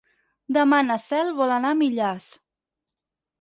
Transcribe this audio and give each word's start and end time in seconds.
Demà 0.55 0.79
na 0.85 0.97
Cel 1.03 1.29
vol 1.41 1.53
anar 1.59 1.75
a 1.75 1.79
Millars. 1.83 2.27